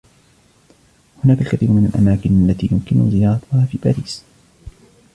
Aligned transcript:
هناك 1.25 1.41
الكثير 1.41 1.69
من 1.71 1.85
الأماكن 1.85 2.49
التي 2.49 2.69
يمكن 2.71 3.11
زيارتها 3.11 3.65
في 3.71 3.77
باريس. 3.83 4.23